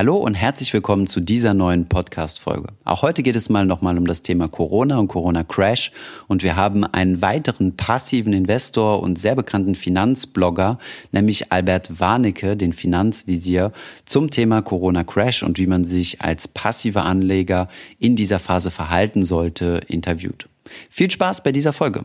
[0.00, 2.68] Hallo und herzlich willkommen zu dieser neuen Podcast-Folge.
[2.84, 5.92] Auch heute geht es mal nochmal um das Thema Corona und Corona-Crash
[6.26, 10.78] und wir haben einen weiteren passiven Investor und sehr bekannten Finanzblogger,
[11.12, 13.72] nämlich Albert Warnecke, den Finanzvisier,
[14.06, 19.82] zum Thema Corona-Crash und wie man sich als passiver Anleger in dieser Phase verhalten sollte,
[19.86, 20.48] interviewt.
[20.88, 22.04] Viel Spaß bei dieser Folge.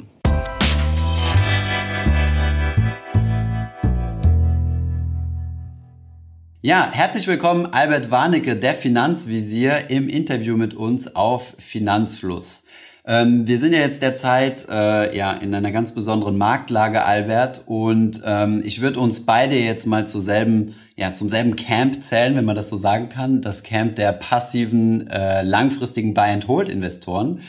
[6.66, 12.64] Ja, herzlich willkommen, Albert Warnecke, der Finanzvisier, im Interview mit uns auf Finanzfluss.
[13.06, 18.20] Ähm, wir sind ja jetzt derzeit äh, ja, in einer ganz besonderen Marktlage, Albert, und
[18.26, 22.46] ähm, ich würde uns beide jetzt mal zur selben, ja, zum selben Camp zählen, wenn
[22.46, 27.42] man das so sagen kann, das Camp der passiven, äh, langfristigen Buy-and-Hold-Investoren.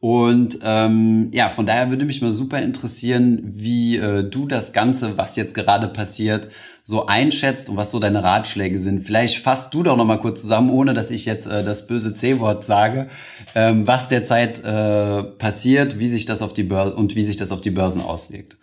[0.00, 5.16] Und ähm, ja, von daher würde mich mal super interessieren, wie äh, du das Ganze,
[5.16, 6.48] was jetzt gerade passiert,
[6.84, 9.06] so einschätzt und was so deine Ratschläge sind.
[9.06, 12.14] Vielleicht fasst du doch noch mal kurz zusammen, ohne dass ich jetzt äh, das böse
[12.14, 13.08] C-Wort sage,
[13.54, 17.52] ähm, was derzeit äh, passiert, wie sich das auf die Börse und wie sich das
[17.52, 18.56] auf die Börsen auswirkt.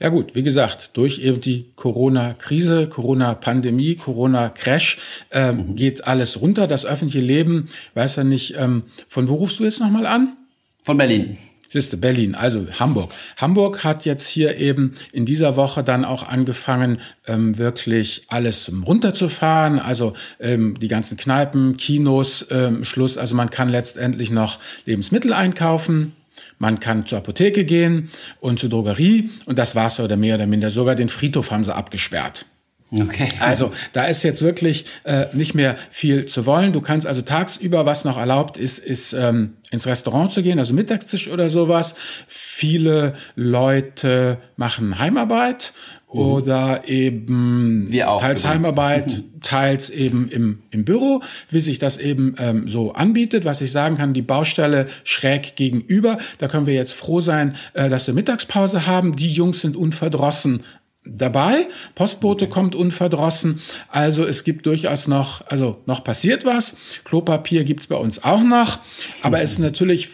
[0.00, 4.98] Ja gut, wie gesagt, durch eben die Corona-Krise, Corona-Pandemie, Corona-Crash
[5.32, 5.76] ähm, mhm.
[5.76, 6.68] geht alles runter.
[6.68, 10.36] Das öffentliche Leben, weiß ja nicht, ähm, von wo rufst du jetzt nochmal an?
[10.84, 11.38] Von Berlin.
[11.68, 13.12] Siehste, Berlin, also Hamburg.
[13.36, 19.78] Hamburg hat jetzt hier eben in dieser Woche dann auch angefangen, ähm, wirklich alles runterzufahren.
[19.78, 23.18] Also ähm, die ganzen Kneipen, Kinos, ähm, Schluss.
[23.18, 26.12] Also man kann letztendlich noch Lebensmittel einkaufen.
[26.58, 28.10] Man kann zur Apotheke gehen
[28.40, 30.70] und zur Drogerie und das war's oder mehr oder minder.
[30.70, 32.46] Sogar den Friedhof haben sie abgesperrt.
[32.90, 33.28] Okay.
[33.40, 36.72] Also da ist jetzt wirklich äh, nicht mehr viel zu wollen.
[36.72, 40.72] Du kannst also tagsüber, was noch erlaubt ist, ist ähm, ins Restaurant zu gehen, also
[40.74, 41.94] Mittagstisch oder sowas.
[42.26, 45.72] Viele Leute machen Heimarbeit
[46.12, 46.20] mhm.
[46.20, 49.24] oder eben teils Heimarbeit, mhm.
[49.42, 53.44] teils eben im, im Büro, wie sich das eben ähm, so anbietet.
[53.44, 57.88] Was ich sagen kann, die Baustelle schräg gegenüber, da können wir jetzt froh sein, äh,
[57.88, 59.16] dass wir Mittagspause haben.
[59.16, 60.62] Die Jungs sind unverdrossen
[61.08, 61.68] dabei.
[61.94, 62.54] Postbote okay.
[62.54, 63.60] kommt unverdrossen.
[63.88, 66.76] Also es gibt durchaus noch, also noch passiert was.
[67.04, 68.78] Klopapier gibt's bei uns auch noch.
[69.22, 69.44] Aber mhm.
[69.44, 70.08] es ist natürlich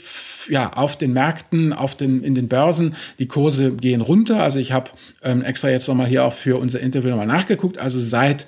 [0.48, 4.42] ja, auf den Märkten, auf den, in den Börsen, die Kurse gehen runter.
[4.42, 4.90] Also ich habe
[5.22, 7.78] ähm, extra jetzt nochmal hier auch für unser Interview nochmal nachgeguckt.
[7.78, 8.46] Also seit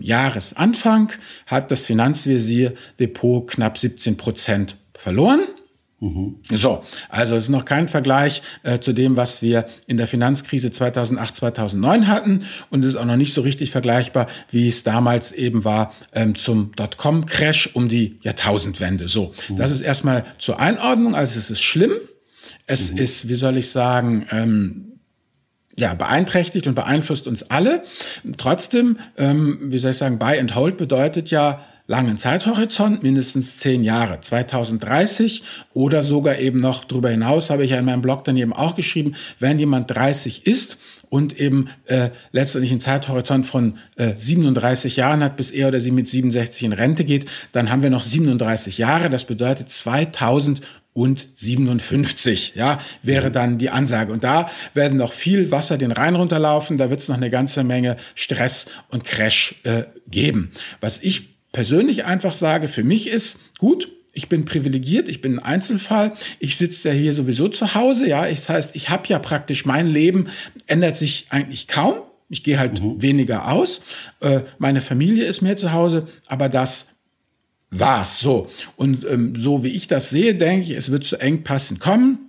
[0.00, 1.12] Jahresanfang
[1.46, 5.40] hat das Finanzvisier Depot knapp 17 Prozent verloren.
[6.04, 6.36] Mhm.
[6.50, 10.70] So, also es ist noch kein Vergleich äh, zu dem, was wir in der Finanzkrise
[10.70, 15.32] 2008, 2009 hatten und es ist auch noch nicht so richtig vergleichbar, wie es damals
[15.32, 19.08] eben war ähm, zum Dotcom-Crash um die Jahrtausendwende.
[19.08, 19.56] So, mhm.
[19.56, 21.92] das ist erstmal zur Einordnung, also es ist schlimm.
[22.66, 22.98] Es mhm.
[22.98, 24.92] ist, wie soll ich sagen, ähm,
[25.78, 27.82] ja, beeinträchtigt und beeinflusst uns alle.
[28.36, 33.84] Trotzdem, ähm, wie soll ich sagen, Buy and Hold bedeutet ja, langen Zeithorizont, mindestens zehn
[33.84, 35.42] Jahre, 2030
[35.74, 38.74] oder sogar eben noch darüber hinaus, habe ich ja in meinem Blog dann eben auch
[38.74, 40.78] geschrieben, wenn jemand 30 ist
[41.10, 45.90] und eben äh, letztendlich einen Zeithorizont von äh, 37 Jahren hat, bis er oder sie
[45.90, 49.10] mit 67 in Rente geht, dann haben wir noch 37 Jahre.
[49.10, 50.62] Das bedeutet 2000
[50.94, 54.12] und 57, ja, wäre dann die Ansage.
[54.12, 57.64] Und da werden noch viel Wasser den Rhein runterlaufen, da wird es noch eine ganze
[57.64, 60.52] Menge Stress und Crash äh, geben.
[60.80, 65.44] Was ich persönlich einfach sage, für mich ist gut, ich bin privilegiert, ich bin ein
[65.44, 69.64] Einzelfall, ich sitze ja hier sowieso zu Hause, ja, das heißt, ich habe ja praktisch
[69.64, 70.28] mein Leben
[70.66, 71.94] ändert sich eigentlich kaum.
[72.28, 73.00] Ich gehe halt mhm.
[73.00, 73.82] weniger aus.
[74.20, 76.88] Äh, meine Familie ist mehr zu Hause, aber das
[77.70, 78.48] war's so.
[78.76, 82.23] Und ähm, so wie ich das sehe, denke ich, es wird zu Engpassen kommen.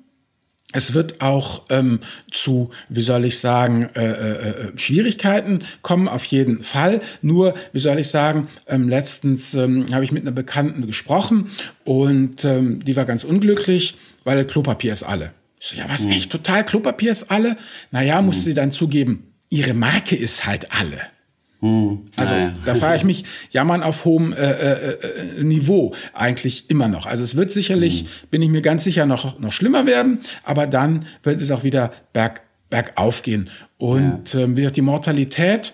[0.73, 1.99] Es wird auch ähm,
[2.31, 7.01] zu, wie soll ich sagen, äh, äh, äh, Schwierigkeiten kommen, auf jeden Fall.
[7.21, 11.49] Nur, wie soll ich sagen, ähm, letztens ähm, habe ich mit einer Bekannten gesprochen
[11.85, 13.95] und ähm, die war ganz unglücklich,
[14.25, 15.31] weil Klopapier ist alle.
[15.59, 16.11] Ich so, ja, was, mhm.
[16.11, 17.57] echt, total, Klopapier ist alle?
[17.91, 18.27] Naja, mhm.
[18.27, 20.99] musste sie dann zugeben, ihre Marke ist halt alle.
[21.65, 24.97] Hm, also da frage ich mich, jammern auf hohem äh, äh,
[25.39, 27.07] äh, Niveau eigentlich immer noch.
[27.07, 28.07] Also es wird sicherlich, hm.
[28.29, 31.91] bin ich mir ganz sicher, noch, noch schlimmer werden, aber dann wird es auch wieder
[32.13, 33.49] berg, bergauf gehen.
[33.79, 34.41] Und ja.
[34.41, 35.73] ähm, wie gesagt, die Mortalität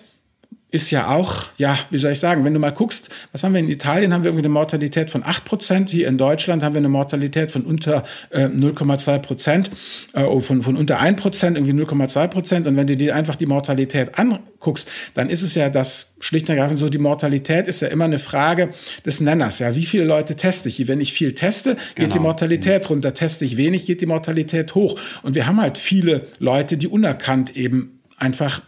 [0.72, 3.60] ist ja auch, ja, wie soll ich sagen, wenn du mal guckst, was haben wir
[3.60, 6.78] in Italien, haben wir irgendwie eine Mortalität von acht Prozent, hier in Deutschland haben wir
[6.78, 9.70] eine Mortalität von unter äh, 0,2 Prozent,
[10.14, 12.66] äh, von, von unter ein Prozent, irgendwie 0,2 Prozent.
[12.66, 16.56] Und wenn du dir einfach die Mortalität anguckst, dann ist es ja das schlicht und
[16.56, 18.70] ergreifend so, die Mortalität ist ja immer eine Frage
[19.04, 19.58] des Nenners.
[19.58, 20.88] Ja, wie viele Leute teste ich?
[20.88, 22.12] Wenn ich viel teste, geht genau.
[22.14, 23.12] die Mortalität runter.
[23.12, 24.98] Teste ich wenig, geht die Mortalität hoch.
[25.22, 28.62] Und wir haben halt viele Leute, die unerkannt eben einfach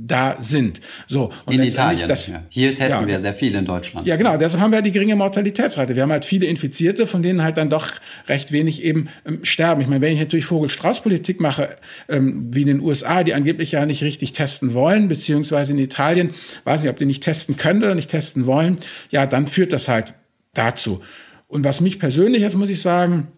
[0.00, 0.80] da sind.
[1.08, 2.08] So, und in Italien.
[2.08, 2.42] Das, ja.
[2.48, 4.06] Hier testen ja, wir sehr viel in Deutschland.
[4.06, 4.36] Ja, genau.
[4.36, 5.96] Deshalb haben wir die geringe Mortalitätsrate.
[5.96, 7.88] Wir haben halt viele Infizierte, von denen halt dann doch
[8.28, 9.80] recht wenig eben ähm, sterben.
[9.80, 11.76] Ich meine, wenn ich natürlich Vogel-Strauß-Politik mache,
[12.08, 16.30] ähm, wie in den USA, die angeblich ja nicht richtig testen wollen, beziehungsweise in Italien,
[16.64, 18.78] weiß nicht, ob die nicht testen können oder nicht testen wollen,
[19.10, 20.14] ja, dann führt das halt
[20.54, 21.00] dazu.
[21.48, 23.28] Und was mich persönlich jetzt, muss ich sagen,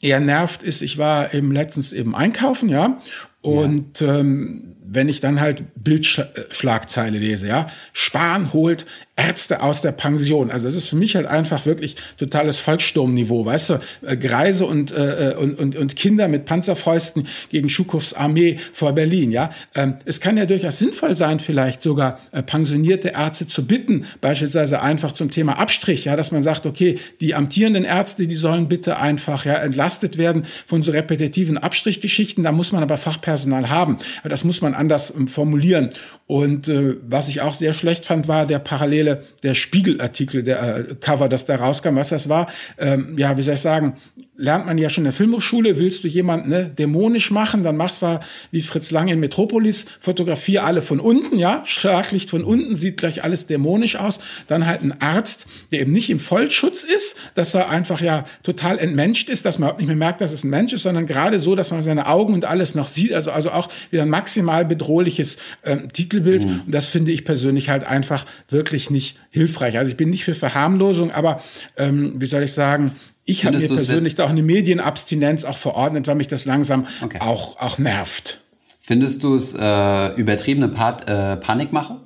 [0.00, 2.98] eher nervt, ist, ich war eben letztens eben einkaufen, ja,
[3.44, 4.18] und ja.
[4.18, 8.86] ähm, wenn ich dann halt Bildschlagzeile lese, ja, Spahn holt
[9.16, 10.50] Ärzte aus der Pension.
[10.50, 14.90] Also das ist für mich halt einfach wirklich totales Volkssturmniveau, weißt du, äh, Greise und,
[14.90, 19.50] äh, und, und, und Kinder mit Panzerfäusten gegen Schukows Armee vor Berlin, ja.
[19.76, 24.82] Ähm, es kann ja durchaus sinnvoll sein, vielleicht sogar äh, pensionierte Ärzte zu bitten, beispielsweise
[24.82, 28.98] einfach zum Thema Abstrich, ja, dass man sagt, okay, die amtierenden Ärzte, die sollen bitte
[28.98, 33.33] einfach ja entlastet werden von so repetitiven Abstrichgeschichten, da muss man aber Fachpersonal
[33.70, 33.98] haben.
[34.24, 35.90] Das muss man anders ähm, formulieren.
[36.26, 40.94] Und äh, was ich auch sehr schlecht fand, war der parallele, der Spiegelartikel, der äh,
[40.98, 42.48] Cover, das da rauskam, was das war.
[42.78, 43.96] Ähm, ja, wie soll ich sagen,
[44.36, 48.02] lernt man ja schon in der Filmhochschule, willst du jemanden ne, dämonisch machen, dann machst
[48.02, 52.96] du wie Fritz Lang in Metropolis, fotografier alle von unten, ja, Schlaglicht von unten, sieht
[52.96, 54.18] gleich alles dämonisch aus.
[54.46, 58.78] Dann halt ein Arzt, der eben nicht im Vollschutz ist, dass er einfach ja total
[58.78, 61.38] entmenscht ist, dass man überhaupt nicht mehr merkt, dass es ein Mensch ist, sondern gerade
[61.38, 64.64] so, dass man seine Augen und alles noch sieht, also, also auch wieder ein maximal
[64.64, 66.46] bedrohliches ähm, Titelbild.
[66.46, 66.62] Mhm.
[66.66, 69.78] Und das finde ich persönlich halt einfach wirklich nicht hilfreich.
[69.78, 71.40] Also ich bin nicht für Verharmlosung, aber
[71.76, 72.92] ähm, wie soll ich sagen,
[73.24, 77.18] ich habe mir persönlich da auch eine Medienabstinenz auch verordnet, weil mich das langsam okay.
[77.20, 78.38] auch, auch nervt.
[78.82, 82.00] Findest du es äh, übertriebene Pat äh, Panikmache?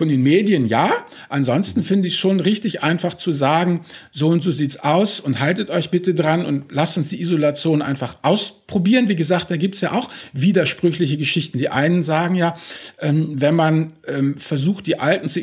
[0.00, 0.94] Von den Medien ja.
[1.28, 5.68] Ansonsten finde ich schon richtig einfach zu sagen, so und so sieht's aus und haltet
[5.68, 9.08] euch bitte dran und lasst uns die Isolation einfach ausprobieren.
[9.08, 11.58] Wie gesagt, da gibt's ja auch widersprüchliche Geschichten.
[11.58, 12.54] Die einen sagen ja,
[12.98, 15.38] ähm, wenn man ähm, versucht, die Alten zu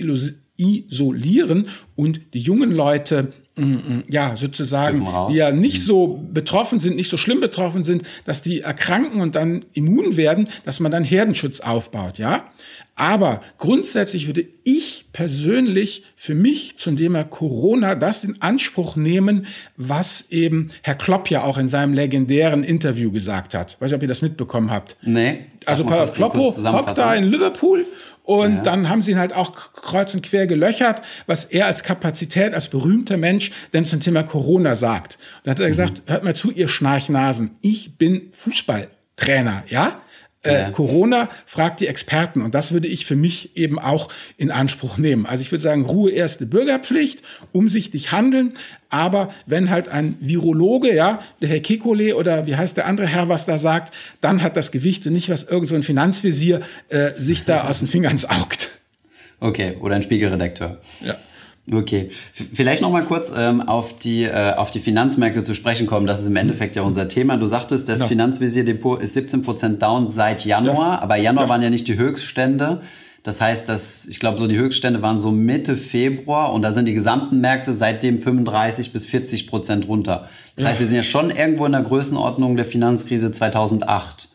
[0.58, 6.96] isolieren und die jungen Leute mm, mm, ja, sozusagen, die ja nicht so betroffen sind,
[6.96, 11.04] nicht so schlimm betroffen sind, dass die erkranken und dann immun werden, dass man dann
[11.04, 12.50] Herdenschutz aufbaut, ja.
[13.00, 19.46] Aber grundsätzlich würde ich persönlich für mich zum Thema Corona das in Anspruch nehmen,
[19.78, 23.78] was eben Herr Klopp ja auch in seinem legendären Interview gesagt hat.
[23.80, 24.98] Weiß nicht, ob ihr das mitbekommen habt.
[25.04, 25.46] Nee.
[25.66, 27.86] Also Kloppo hockt da in Liverpool
[28.24, 28.62] und ja.
[28.64, 32.68] dann haben sie ihn halt auch kreuz und quer gelöchert, was er als Kapazität, als
[32.68, 35.20] berühmter Mensch denn zum Thema Corona sagt.
[35.38, 35.70] Und dann hat er mhm.
[35.70, 40.02] gesagt, hört mal zu, ihr Schnarchnasen, ich bin Fußballtrainer, ja?
[40.48, 40.70] Äh, ja.
[40.72, 45.26] Corona fragt die Experten und das würde ich für mich eben auch in Anspruch nehmen.
[45.26, 47.22] Also ich würde sagen, Ruhe erste Bürgerpflicht,
[47.52, 48.54] umsichtig handeln,
[48.90, 53.30] aber wenn halt ein Virologe, ja, der Herr Kekole oder wie heißt der andere Herr,
[53.30, 57.12] was da sagt, dann hat das Gewicht und nicht, was irgend so ein Finanzvisier äh,
[57.18, 58.70] sich da aus den Fingern saugt.
[59.40, 60.82] Okay, oder ein Spiegelredakteur.
[61.02, 61.18] Ja.
[61.70, 62.12] Okay,
[62.54, 66.08] vielleicht noch mal kurz ähm, auf die äh, auf die Finanzmärkte zu sprechen kommen.
[66.08, 67.36] Das ist im Endeffekt ja unser Thema.
[67.36, 68.08] Du sagtest, das genau.
[68.08, 71.02] Finanzvisierdepot ist 17 Prozent down seit Januar, ja.
[71.02, 71.50] aber Januar ja.
[71.50, 72.84] waren ja nicht die Höchststände.
[73.24, 76.86] Das heißt, dass ich glaube, so die Höchststände waren so Mitte Februar und da sind
[76.86, 80.30] die gesamten Märkte seitdem 35 bis 40 Prozent runter.
[80.56, 80.70] Das ja.
[80.70, 84.30] heißt, wir sind ja schon irgendwo in der Größenordnung der Finanzkrise 2008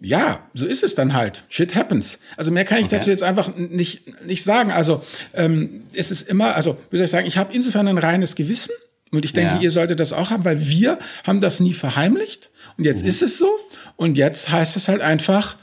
[0.00, 1.44] ja, so ist es dann halt.
[1.48, 2.18] Shit happens.
[2.36, 2.98] Also mehr kann ich okay.
[2.98, 4.70] dazu jetzt einfach nicht, nicht sagen.
[4.70, 5.02] Also
[5.34, 8.74] ähm, es ist immer, also wie soll ich sagen, ich habe insofern ein reines Gewissen.
[9.10, 9.60] Und ich denke, ja.
[9.60, 12.50] ihr solltet das auch haben, weil wir haben das nie verheimlicht.
[12.76, 13.08] Und jetzt mhm.
[13.08, 13.50] ist es so.
[13.96, 15.56] Und jetzt heißt es halt einfach,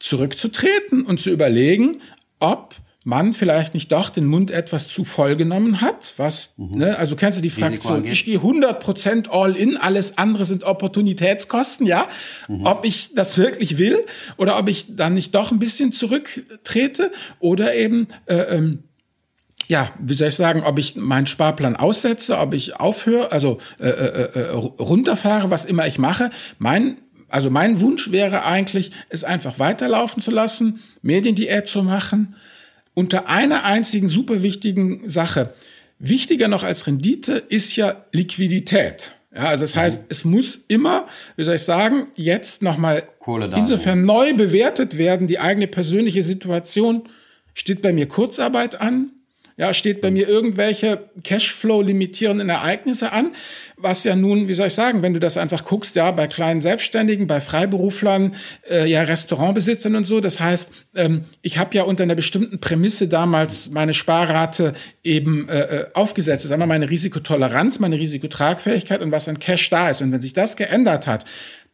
[0.00, 2.00] zurückzutreten und zu überlegen,
[2.38, 2.74] ob
[3.08, 6.76] man vielleicht nicht doch den Mund etwas zu voll genommen hat, was, mhm.
[6.76, 11.86] ne, also kennst du die Fraktion, ich gehe 100% all in, alles andere sind Opportunitätskosten,
[11.86, 12.06] ja,
[12.48, 12.66] mhm.
[12.66, 14.04] ob ich das wirklich will
[14.36, 18.80] oder ob ich dann nicht doch ein bisschen zurücktrete oder eben, äh, ähm,
[19.68, 23.88] ja, wie soll ich sagen, ob ich meinen Sparplan aussetze, ob ich aufhöre, also äh,
[23.88, 26.30] äh, äh, runterfahre, was immer ich mache.
[26.58, 26.98] Mein
[27.30, 32.36] also mein Wunsch wäre eigentlich, es einfach weiterlaufen zu lassen, Mediendiät zu machen,
[32.94, 35.54] unter einer einzigen super wichtigen Sache.
[35.98, 39.12] Wichtiger noch als Rendite ist ja Liquidität.
[39.34, 43.02] Ja, also das heißt, es muss immer, wie soll ich sagen, jetzt nochmal
[43.56, 45.26] insofern neu bewertet werden.
[45.26, 47.02] Die eigene persönliche Situation
[47.52, 49.10] steht bei mir Kurzarbeit an,
[49.58, 53.34] ja, steht bei mir irgendwelche Cashflow-limitierenden Ereignisse an,
[53.76, 56.60] was ja nun, wie soll ich sagen, wenn du das einfach guckst, ja, bei kleinen
[56.60, 58.34] Selbstständigen, bei Freiberuflern,
[58.70, 60.20] äh, ja, Restaurantbesitzern und so.
[60.20, 65.60] Das heißt, ähm, ich habe ja unter einer bestimmten Prämisse damals meine Sparrate eben äh,
[65.60, 66.44] äh aufgesetzt.
[66.44, 70.00] Ist einmal meine Risikotoleranz, meine Risikotragfähigkeit und was an Cash da ist.
[70.00, 71.24] Und wenn sich das geändert hat,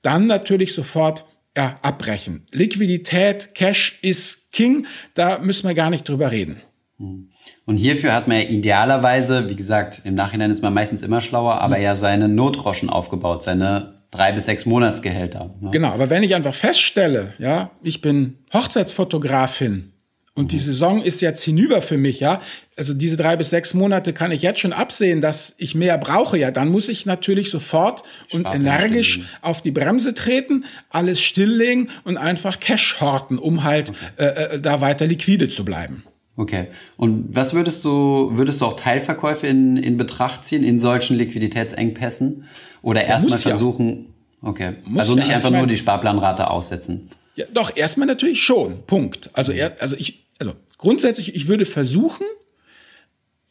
[0.01, 2.47] dann natürlich sofort ja, abbrechen.
[2.51, 6.63] Liquidität, Cash ist King, da müssen wir gar nicht drüber reden.
[6.99, 7.31] Hm.
[7.67, 11.61] Und hierfür hat man ja idealerweise, wie gesagt, im Nachhinein ist man meistens immer schlauer,
[11.61, 15.55] aber ja seine Notroschen aufgebaut, seine drei bis sechs Monatsgehälter.
[15.61, 15.71] Ne?
[15.73, 19.93] Genau, aber wenn ich einfach feststelle, ja, ich bin Hochzeitsfotografin
[20.37, 20.49] und mhm.
[20.49, 22.41] die Saison ist jetzt hinüber für mich, ja,
[22.77, 26.39] also diese drei bis sechs Monate kann ich jetzt schon absehen, dass ich mehr brauche,
[26.39, 32.17] ja, dann muss ich natürlich sofort und energisch auf die Bremse treten, alles stilllegen und
[32.17, 33.99] einfach Cash horten, um halt okay.
[34.19, 36.05] äh, äh da weiter liquide zu bleiben.
[36.37, 36.69] Okay.
[36.97, 42.45] Und was würdest du, würdest du auch Teilverkäufe in, in Betracht ziehen in solchen Liquiditätsengpässen?
[42.83, 44.49] Oder erstmal versuchen, ja.
[44.49, 44.73] okay.
[44.85, 47.11] Muss also nicht ja, also einfach nur die Sparplanrate aussetzen.
[47.37, 48.85] Ja, doch, erstmal natürlich schon.
[48.87, 49.31] Punkt.
[49.33, 52.27] Also, er, also ich, also grundsätzlich, ich würde versuchen,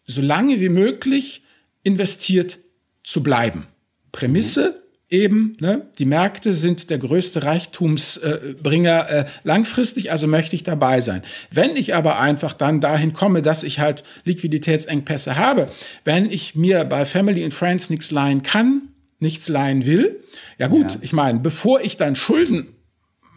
[0.05, 1.43] so lange wie möglich
[1.83, 2.59] investiert
[3.03, 3.67] zu bleiben.
[4.11, 4.82] Prämisse,
[5.13, 11.21] eben, ne, die Märkte sind der größte Reichtumsbringer äh, langfristig, also möchte ich dabei sein.
[11.51, 15.67] Wenn ich aber einfach dann dahin komme, dass ich halt Liquiditätsengpässe habe,
[16.03, 18.89] wenn ich mir bei Family and Friends nichts leihen kann,
[19.19, 20.19] nichts leihen will,
[20.57, 20.97] ja gut, ja.
[21.01, 22.69] ich meine, bevor ich dann Schulden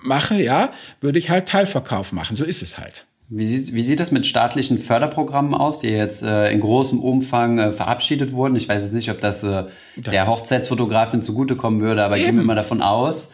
[0.02, 2.36] mache, ja, würde ich halt Teilverkauf machen.
[2.36, 3.04] So ist es halt.
[3.28, 7.58] Wie sieht, wie sieht das mit staatlichen Förderprogrammen aus, die jetzt äh, in großem Umfang
[7.58, 8.54] äh, verabschiedet wurden?
[8.54, 9.64] Ich weiß jetzt nicht, ob das äh,
[9.96, 12.26] der Hochzeitsfotografin zugutekommen würde, aber Eben.
[12.26, 13.30] gehen wir mal davon aus,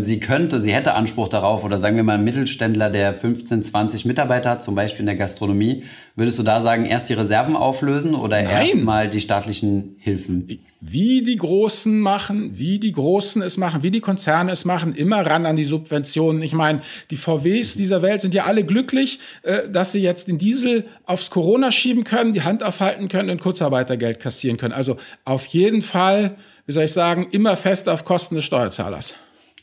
[0.00, 4.06] sie könnte, sie hätte Anspruch darauf, oder sagen wir mal ein Mittelständler, der 15, 20
[4.06, 5.84] Mitarbeiter hat, zum Beispiel in der Gastronomie,
[6.16, 10.48] würdest du da sagen, erst die Reserven auflösen oder erst mal die staatlichen Hilfen?
[10.80, 15.26] Wie die Großen machen, wie die Großen es machen, wie die Konzerne es machen, immer
[15.26, 16.40] ran an die Subventionen.
[16.40, 20.38] Ich meine, die VWs dieser Welt sind ja alle glücklich, äh, dass sie jetzt den
[20.38, 24.72] Diesel aufs Corona schieben können, die Hand aufhalten können und Kurzarbeitergeld kassieren können.
[24.72, 24.96] Also
[25.26, 29.14] auf jeden Fall, wie soll ich sagen, immer fest auf Kosten des Steuerzahlers.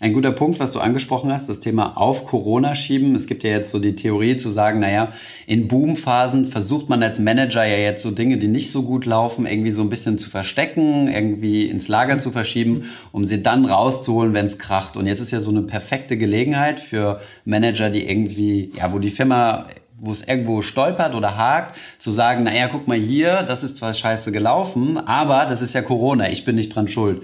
[0.01, 3.15] Ein guter Punkt, was du angesprochen hast, das Thema auf Corona schieben.
[3.15, 5.13] Es gibt ja jetzt so die Theorie zu sagen, naja,
[5.47, 9.45] in Boomphasen versucht man als Manager ja jetzt so Dinge, die nicht so gut laufen,
[9.45, 14.33] irgendwie so ein bisschen zu verstecken, irgendwie ins Lager zu verschieben, um sie dann rauszuholen,
[14.33, 14.97] wenn es kracht.
[14.97, 19.11] Und jetzt ist ja so eine perfekte Gelegenheit für Manager, die irgendwie, ja, wo die
[19.11, 23.77] Firma wo es irgendwo stolpert oder hakt, zu sagen, naja, guck mal hier, das ist
[23.77, 27.23] zwar scheiße gelaufen, aber das ist ja Corona, ich bin nicht dran schuld.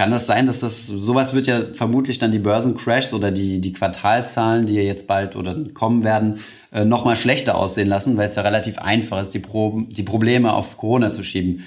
[0.00, 3.74] Kann das sein, dass das, sowas wird ja vermutlich dann die Börsencrashs oder die, die
[3.74, 6.40] Quartalzahlen, die ja jetzt bald oder kommen werden,
[6.72, 10.54] äh, nochmal schlechter aussehen lassen, weil es ja relativ einfach ist, die, Pro die Probleme
[10.54, 11.64] auf Corona zu schieben.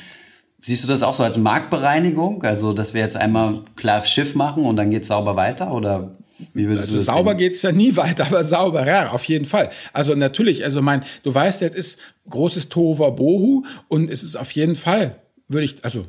[0.64, 2.42] Siehst du das auch so als Marktbereinigung?
[2.42, 5.72] Also, dass wir jetzt einmal klar Schiff machen und dann geht's sauber weiter?
[5.72, 6.18] Oder
[6.56, 7.38] wie würdest also du das sauber sehen?
[7.38, 9.70] geht's ja nie weiter, aber sauber, ja, auf jeden Fall.
[9.94, 12.00] Also natürlich, also mein, du weißt, jetzt ist
[12.32, 16.08] großes Tova Bohu und es ist auf jeden Fall, würde ich, also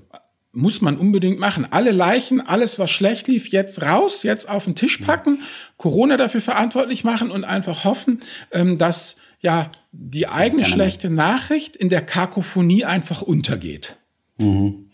[0.54, 1.66] muss man unbedingt machen.
[1.70, 5.42] Alle Leichen, alles, was schlecht lief, jetzt raus, jetzt auf den Tisch packen,
[5.76, 8.20] Corona dafür verantwortlich machen und einfach hoffen,
[8.52, 13.96] ähm, dass ja die eigene schlechte Nachricht in der Kakophonie einfach untergeht.
[14.38, 14.90] Mhm.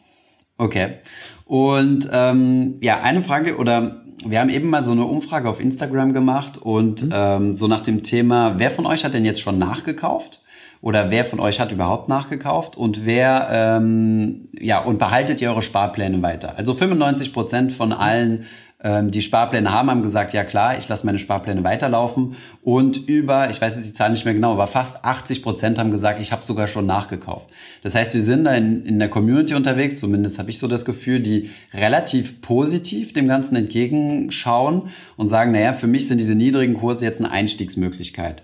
[0.56, 0.98] Okay.
[1.44, 6.12] Und ähm, ja, eine Frage oder wir haben eben mal so eine Umfrage auf Instagram
[6.12, 7.10] gemacht und mhm.
[7.12, 10.42] ähm, so nach dem Thema, wer von euch hat denn jetzt schon nachgekauft?
[10.82, 15.62] Oder wer von euch hat überhaupt nachgekauft und wer, ähm, ja, und behaltet ihr eure
[15.62, 16.54] Sparpläne weiter?
[16.56, 18.46] Also 95 Prozent von allen,
[18.82, 22.36] ähm, die Sparpläne haben, haben gesagt, ja klar, ich lasse meine Sparpläne weiterlaufen.
[22.62, 25.90] Und über, ich weiß jetzt die Zahl nicht mehr genau, aber fast 80 Prozent haben
[25.90, 27.46] gesagt, ich habe sogar schon nachgekauft.
[27.82, 30.84] Das heißt, wir sind da in, in der Community unterwegs, zumindest habe ich so das
[30.84, 36.74] Gefühl, die relativ positiv dem Ganzen entgegenschauen und sagen, naja, für mich sind diese niedrigen
[36.74, 38.42] Kurse jetzt eine Einstiegsmöglichkeit.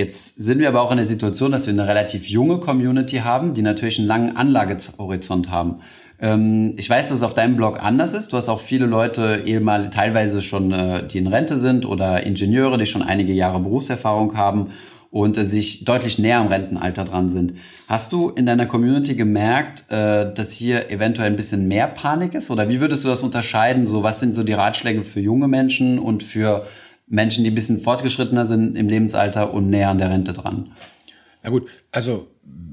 [0.00, 3.52] Jetzt sind wir aber auch in der Situation, dass wir eine relativ junge Community haben,
[3.52, 5.80] die natürlich einen langen Anlagehorizont haben.
[6.18, 8.32] Ähm, ich weiß, dass es auf deinem Blog anders ist.
[8.32, 12.78] Du hast auch viele Leute, ehemalige, teilweise schon, äh, die in Rente sind oder Ingenieure,
[12.78, 14.68] die schon einige Jahre Berufserfahrung haben
[15.10, 17.52] und äh, sich deutlich näher am Rentenalter dran sind.
[17.86, 22.50] Hast du in deiner Community gemerkt, äh, dass hier eventuell ein bisschen mehr Panik ist?
[22.50, 23.86] Oder wie würdest du das unterscheiden?
[23.86, 26.64] So, was sind so die Ratschläge für junge Menschen und für
[27.10, 30.72] Menschen, die ein bisschen fortgeschrittener sind im Lebensalter und näher an der Rente dran.
[31.42, 32.28] Na gut, also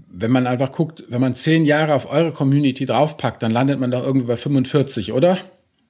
[0.10, 3.92] wenn man einfach guckt, wenn man zehn Jahre auf eure Community draufpackt, dann landet man
[3.92, 5.40] doch irgendwie bei 45, oder?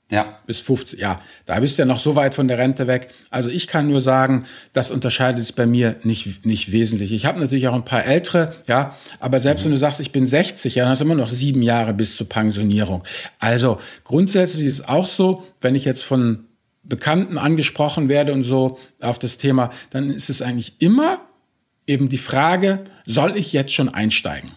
[0.09, 0.39] Ja.
[0.45, 1.19] Bis 50, ja.
[1.45, 3.09] Da bist du ja noch so weit von der Rente weg.
[3.29, 7.11] Also ich kann nur sagen, das unterscheidet sich bei mir nicht, nicht wesentlich.
[7.11, 9.65] Ich habe natürlich auch ein paar ältere, ja, aber selbst mhm.
[9.65, 12.15] wenn du sagst, ich bin 60, ja, dann hast du immer noch sieben Jahre bis
[12.15, 13.03] zur Pensionierung.
[13.39, 16.45] Also grundsätzlich ist es auch so, wenn ich jetzt von
[16.87, 21.19] Bekannten angesprochen werde und so auf das Thema, dann ist es eigentlich immer
[21.85, 24.51] eben die Frage, soll ich jetzt schon einsteigen?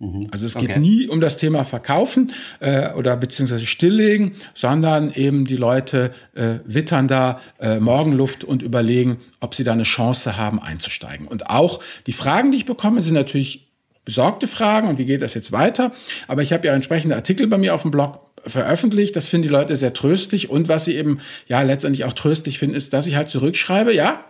[0.00, 0.28] Mhm.
[0.30, 0.80] Also es geht okay.
[0.80, 7.06] nie um das Thema Verkaufen äh, oder beziehungsweise Stilllegen, sondern eben die Leute äh, wittern
[7.06, 11.28] da äh, Morgenluft und überlegen, ob sie da eine Chance haben einzusteigen.
[11.28, 13.68] Und auch die Fragen, die ich bekomme, sind natürlich
[14.06, 15.92] besorgte Fragen und wie geht das jetzt weiter.
[16.26, 19.16] Aber ich habe ja entsprechende Artikel bei mir auf dem Blog veröffentlicht.
[19.16, 20.50] Das finden die Leute sehr tröstlich.
[20.50, 24.24] Und was sie eben ja letztendlich auch tröstlich finden, ist, dass ich halt zurückschreibe, ja,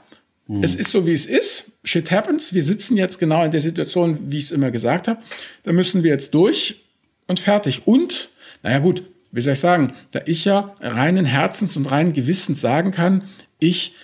[0.50, 0.64] Mhm.
[0.64, 1.70] Es ist so, wie es ist.
[1.84, 2.52] Shit happens.
[2.52, 5.20] Wir sitzen jetzt genau in der Situation, wie ich es immer gesagt habe.
[5.62, 6.82] Da müssen wir jetzt durch
[7.28, 7.86] und fertig.
[7.86, 8.30] Und,
[8.64, 12.90] naja gut, wie soll ich sagen, da ich ja reinen Herzens und reinen Gewissens sagen
[12.90, 13.24] kann,
[13.60, 13.94] ich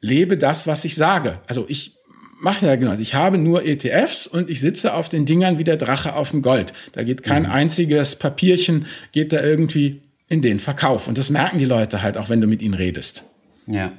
[0.00, 1.40] lebe das, was ich sage.
[1.48, 1.95] Also ich
[2.40, 2.94] mache ja genau.
[2.94, 6.42] Ich habe nur ETFs und ich sitze auf den Dingern wie der Drache auf dem
[6.42, 6.72] Gold.
[6.92, 7.50] Da geht kein mhm.
[7.50, 11.08] einziges Papierchen, geht da irgendwie in den Verkauf.
[11.08, 13.22] Und das merken die Leute halt auch, wenn du mit ihnen redest.
[13.66, 13.92] Ja.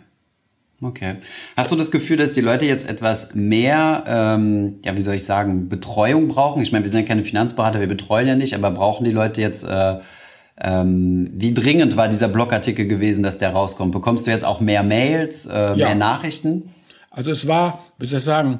[0.79, 1.15] Okay.
[1.56, 5.24] Hast du das Gefühl, dass die Leute jetzt etwas mehr, ähm, ja, wie soll ich
[5.24, 6.62] sagen, Betreuung brauchen?
[6.62, 9.41] Ich meine, wir sind ja keine Finanzberater, wir betreuen ja nicht, aber brauchen die Leute
[9.41, 9.96] jetzt, äh,
[10.60, 13.91] ähm, wie dringend war dieser Blogartikel gewesen, dass der rauskommt?
[13.91, 15.75] Bekommst du jetzt auch mehr Mails, äh, ja.
[15.75, 16.70] mehr Nachrichten?
[17.17, 18.59] Also es war, wie soll ich sagen,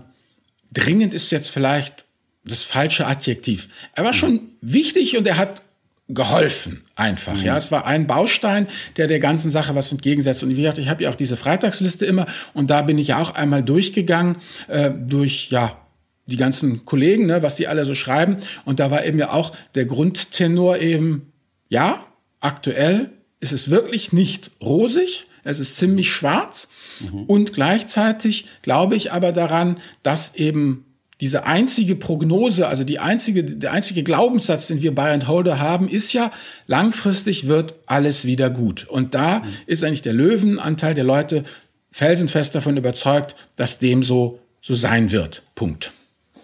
[0.74, 2.06] dringend ist jetzt vielleicht
[2.44, 3.70] das falsche Adjektiv.
[3.94, 5.62] Er war schon wichtig und er hat
[6.10, 7.36] geholfen einfach.
[7.36, 7.44] Mhm.
[7.44, 10.42] Ja, es war ein Baustein, der der ganzen Sache was entgegensetzt.
[10.42, 13.22] Und wie gesagt, ich habe ja auch diese Freitagsliste immer und da bin ich ja
[13.22, 14.38] auch einmal durchgegangen
[14.68, 15.78] äh, durch ja
[16.26, 18.38] die ganzen Kollegen, ne, was die alle so schreiben.
[18.66, 21.32] Und da war eben ja auch der Grundtenor eben,
[21.70, 22.08] ja,
[22.40, 25.28] aktuell ist es wirklich nicht rosig.
[25.48, 26.70] Es ist ziemlich schwarz.
[27.00, 27.24] Mhm.
[27.24, 30.86] Und gleichzeitig glaube ich aber daran, dass eben
[31.20, 35.90] diese einzige Prognose, also die einzige, der einzige Glaubenssatz, den wir Buy and Holder haben,
[35.90, 36.32] ist ja,
[36.68, 38.88] langfristig wird alles wieder gut.
[38.88, 39.46] Und da mhm.
[39.66, 41.44] ist eigentlich der Löwenanteil der Leute
[41.92, 45.42] felsenfest davon überzeugt, dass dem so, so sein wird.
[45.56, 45.92] Punkt.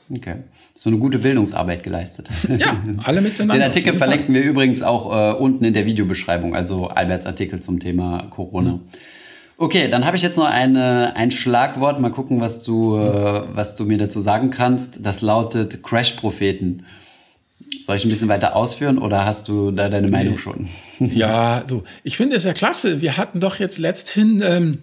[0.10, 0.38] Okay.
[0.84, 2.28] So eine gute Bildungsarbeit geleistet.
[2.60, 3.54] Ja, alle miteinander.
[3.54, 7.80] Den Artikel verlinken wir übrigens auch äh, unten in der Videobeschreibung, also Alberts Artikel zum
[7.80, 8.74] Thema Corona.
[8.74, 8.82] Mhm.
[9.56, 12.02] Okay, dann habe ich jetzt noch eine, ein Schlagwort.
[12.02, 15.00] Mal gucken, was du, äh, was du mir dazu sagen kannst.
[15.02, 16.86] Das lautet Crash-Propheten.
[17.82, 20.68] Soll ich ein bisschen weiter ausführen oder hast du da deine Meinung schon?
[21.00, 23.00] Ja, du, ich finde es ja klasse.
[23.00, 24.80] Wir hatten doch jetzt letzthin, ähm,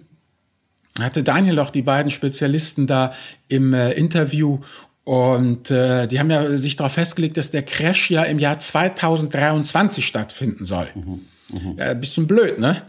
[0.99, 3.13] hatte Daniel doch die beiden Spezialisten da
[3.49, 4.61] im äh, Interview
[5.03, 10.05] und äh, die haben ja sich darauf festgelegt, dass der Crash ja im Jahr 2023
[10.05, 10.89] stattfinden soll.
[10.93, 11.21] Mhm.
[11.51, 11.77] Mhm.
[11.77, 12.83] Ja, ein bisschen blöd, ne?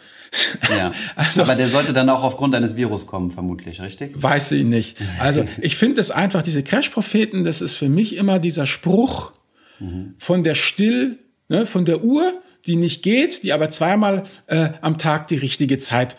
[0.71, 0.93] Ja.
[1.17, 4.11] Also, Aber der sollte dann auch aufgrund eines Virus kommen, vermutlich, richtig?
[4.15, 4.97] Weiß ich nicht.
[5.19, 9.33] Also ich finde es einfach, diese Crash-Propheten, das ist für mich immer dieser Spruch
[9.79, 10.15] mhm.
[10.19, 14.99] von der Still, ne, von der Uhr, die nicht geht, die aber zweimal äh, am
[14.99, 16.17] Tag die richtige Zeit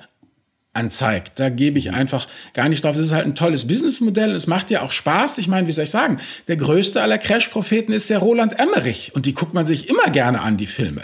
[0.74, 1.40] anzeigt.
[1.40, 1.96] Da gebe ich mhm.
[1.96, 2.96] einfach gar nicht drauf.
[2.96, 5.38] Das ist halt ein tolles Businessmodell und es macht ja auch Spaß.
[5.38, 9.26] Ich meine, wie soll ich sagen, der größte aller Crash-Propheten ist der Roland Emmerich und
[9.26, 11.02] die guckt man sich immer gerne an, die Filme.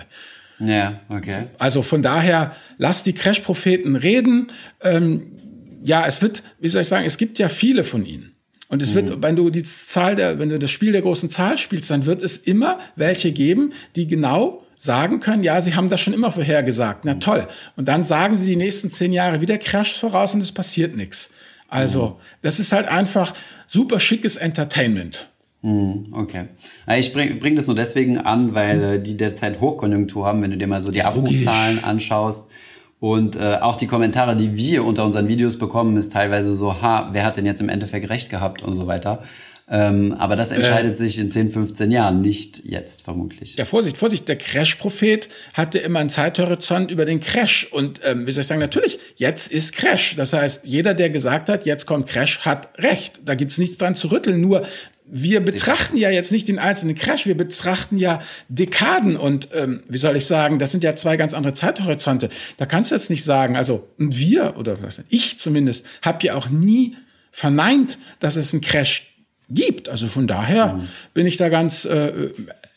[0.59, 1.47] Ja, okay.
[1.57, 4.47] Also von daher, lass die Crash-Propheten reden.
[4.81, 5.37] Ähm,
[5.83, 8.35] ja, es wird, wie soll ich sagen, es gibt ja viele von ihnen.
[8.69, 9.23] Und es wird, mhm.
[9.23, 12.23] wenn du die Zahl der, wenn du das Spiel der großen Zahl spielst, dann wird
[12.23, 17.03] es immer welche geben, die genau sagen können, ja, sie haben das schon immer vorhergesagt.
[17.03, 17.47] Na toll.
[17.75, 21.31] Und dann sagen sie die nächsten zehn Jahre wieder Crash voraus und es passiert nichts.
[21.67, 22.13] Also, mhm.
[22.43, 23.33] das ist halt einfach
[23.67, 25.27] super schickes Entertainment.
[25.61, 26.45] Hm, okay.
[26.97, 30.57] Ich bringe bring das nur deswegen an, weil äh, die derzeit Hochkonjunktur haben, wenn du
[30.57, 32.49] dir mal so die Abrufzahlen anschaust.
[32.99, 37.09] Und äh, auch die Kommentare, die wir unter unseren Videos bekommen, ist teilweise so, ha,
[37.13, 39.23] wer hat denn jetzt im Endeffekt recht gehabt und so weiter.
[39.71, 43.55] Ähm, aber das entscheidet äh, sich in 10, 15 Jahren, nicht jetzt vermutlich.
[43.55, 47.67] Ja, Vorsicht, Vorsicht, der Crash-Prophet hatte immer einen Zeithorizont über den Crash.
[47.71, 50.15] Und ähm, wie soll ich sagen, natürlich, jetzt ist Crash.
[50.15, 53.21] Das heißt, jeder, der gesagt hat, jetzt kommt Crash, hat recht.
[53.25, 54.41] Da gibt's nichts dran zu rütteln.
[54.41, 54.65] Nur
[55.11, 59.97] wir betrachten ja jetzt nicht den einzelnen Crash, wir betrachten ja Dekaden und ähm, wie
[59.97, 62.29] soll ich sagen, das sind ja zwei ganz andere Zeithorizonte.
[62.57, 64.77] Da kannst du jetzt nicht sagen, also wir oder
[65.09, 66.95] ich zumindest habe ja auch nie
[67.31, 69.15] verneint, dass es einen Crash
[69.49, 69.89] gibt.
[69.89, 70.87] Also von daher mhm.
[71.13, 72.29] bin ich da ganz äh,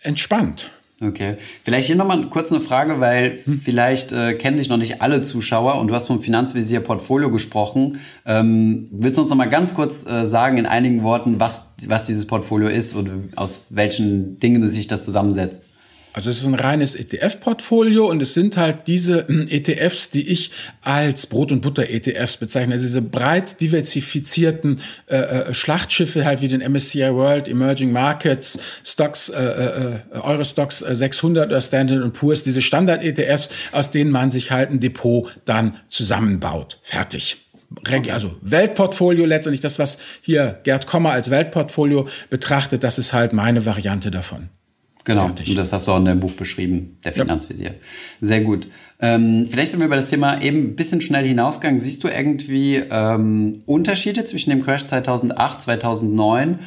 [0.02, 0.70] entspannt.
[1.02, 1.36] Okay.
[1.64, 3.60] Vielleicht hier nochmal kurz eine Frage, weil hm.
[3.60, 8.00] vielleicht äh, kennen dich noch nicht alle Zuschauer und du hast vom Finanzvisier Portfolio gesprochen.
[8.24, 12.26] Ähm, willst du uns nochmal ganz kurz äh, sagen in einigen Worten, was, was dieses
[12.26, 15.68] Portfolio ist und aus welchen Dingen sich das zusammensetzt?
[16.12, 20.50] Also es ist ein reines ETF-Portfolio und es sind halt diese ETFs, die ich
[20.82, 22.74] als Brot- und Butter-ETFs bezeichne.
[22.74, 29.30] Also diese breit diversifizierten äh, äh Schlachtschiffe halt wie den MSCI World, Emerging Markets, Stocks,
[29.30, 34.70] äh, äh, äh Eurostocks 600 oder Standard Poor's, diese Standard-ETFs, aus denen man sich halt
[34.70, 36.78] ein Depot dann zusammenbaut.
[36.82, 37.38] Fertig.
[38.10, 43.64] also Weltportfolio letztendlich, das, was hier Gerd Kommer als Weltportfolio betrachtet, das ist halt meine
[43.64, 44.50] Variante davon.
[45.04, 45.50] Genau, Fertig.
[45.50, 47.70] und das hast du auch in deinem Buch beschrieben, der Finanzvisier.
[47.70, 47.74] Ja.
[48.20, 48.68] Sehr gut.
[49.00, 51.80] Ähm, vielleicht sind wir über das Thema eben ein bisschen schnell hinausgegangen.
[51.80, 56.60] Siehst du irgendwie ähm, Unterschiede zwischen dem Crash 2008, 2009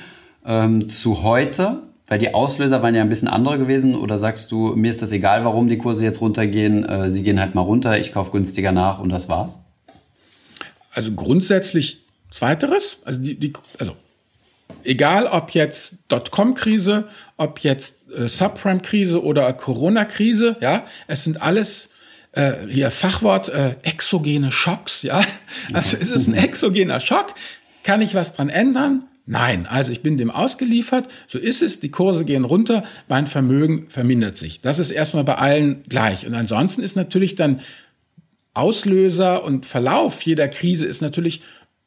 [0.46, 1.84] ähm, zu heute?
[2.08, 3.96] Weil die Auslöser waren ja ein bisschen andere gewesen.
[3.96, 6.84] Oder sagst du, mir ist das egal, warum die Kurse jetzt runtergehen?
[6.84, 9.62] Äh, sie gehen halt mal runter, ich kaufe günstiger nach und das war's?
[10.94, 12.98] Also grundsätzlich Zweiteres.
[13.06, 13.94] Also, die, die, also
[14.86, 21.90] egal ob jetzt Dotcom-Krise, ob jetzt äh, Subprime-Krise oder Corona-Krise, ja, es sind alles
[22.32, 25.24] äh, hier Fachwort äh, exogene Schocks, ja.
[25.74, 27.34] Also ist es ein exogener Schock?
[27.84, 29.04] Kann ich was dran ändern?
[29.28, 33.88] Nein, also ich bin dem ausgeliefert, so ist es, die Kurse gehen runter, mein Vermögen
[33.90, 34.62] vermindert sich.
[34.62, 36.28] Das ist erstmal bei allen gleich.
[36.28, 37.62] Und ansonsten ist natürlich dann
[38.54, 41.42] Auslöser und Verlauf jeder Krise ist natürlich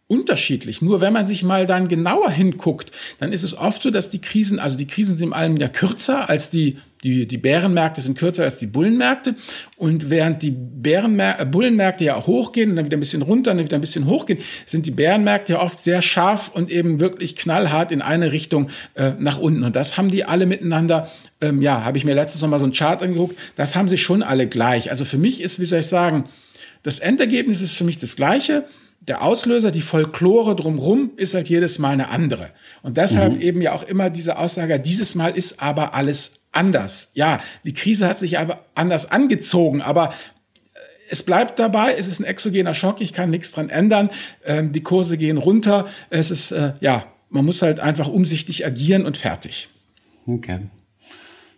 [0.09, 0.81] unterschiedlich.
[0.81, 4.21] Nur wenn man sich mal dann genauer hinguckt, dann ist es oft so, dass die
[4.21, 8.19] Krisen, also die Krisen sind im allem ja kürzer als die, die, die Bärenmärkte sind
[8.19, 9.35] kürzer als die Bullenmärkte.
[9.77, 13.51] Und während die Bärenmär äh, Bullenmärkte ja auch hochgehen und dann wieder ein bisschen runter
[13.51, 17.01] und dann wieder ein bisschen hochgehen, sind die Bärenmärkte ja oft sehr scharf und eben
[17.01, 19.63] wirklich knallhart in eine Richtung äh, nach unten.
[19.63, 21.11] Und das haben die alle miteinander,
[21.43, 23.99] ähm, ja, habe ich mir letztens noch mal so einen Chart angeguckt, das haben sie
[23.99, 24.91] schon alle gleich.
[24.91, 26.25] Also für mich ist, wie soll ich sagen,
[26.83, 28.65] das Endergebnis ist für mich das gleiche
[29.09, 32.51] der Auslöser, die Folklore drumrum ist halt jedes Mal eine andere.
[32.83, 33.41] Und deshalb mhm.
[33.41, 37.11] eben ja auch immer diese Aussage, dieses Mal ist aber alles anders.
[37.15, 40.11] Ja, die Krise hat sich aber anders angezogen, aber
[40.75, 44.11] äh, es bleibt dabei, es ist ein exogener Schock, ich kann nichts dran ändern,
[44.45, 49.07] ähm, die Kurse gehen runter, es ist, äh, ja, man muss halt einfach umsichtig agieren
[49.07, 49.69] und fertig.
[50.27, 50.61] Okay.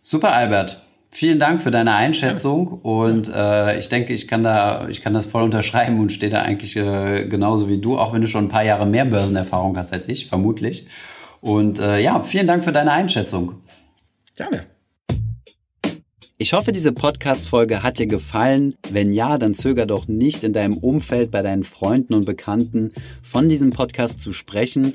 [0.03, 0.83] Super, Albert.
[1.13, 5.27] Vielen Dank für deine Einschätzung und äh, ich denke, ich kann da, ich kann das
[5.27, 8.49] voll unterschreiben und stehe da eigentlich äh, genauso wie du, auch wenn du schon ein
[8.49, 10.87] paar Jahre mehr Börsenerfahrung hast als ich, vermutlich.
[11.41, 13.55] Und äh, ja, vielen Dank für deine Einschätzung.
[14.37, 14.67] Gerne.
[16.39, 18.75] Ich hoffe, diese Podcast-Folge hat dir gefallen.
[18.89, 23.49] Wenn ja, dann zöger doch nicht in deinem Umfeld, bei deinen Freunden und Bekannten von
[23.49, 24.95] diesem Podcast zu sprechen